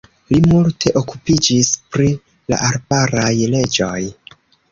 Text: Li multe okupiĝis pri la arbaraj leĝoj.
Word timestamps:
Li 0.33 0.37
multe 0.51 0.93
okupiĝis 1.01 1.69
pri 1.95 2.07
la 2.53 2.61
arbaraj 2.71 3.29
leĝoj. 3.55 4.01